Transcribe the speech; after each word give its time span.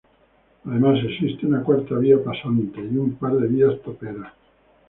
Además 0.65 0.97
existe 1.03 1.45
una 1.45 1.61
cuarta 1.63 1.93
vía 1.99 2.17
pasante, 2.23 2.79
y 2.81 2.97
un 2.97 3.17
par 3.17 3.33
de 3.35 3.47
vías 3.47 3.79
toperas. 3.83 4.33